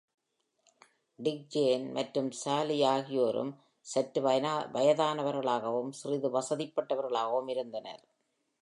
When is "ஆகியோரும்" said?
2.83-3.53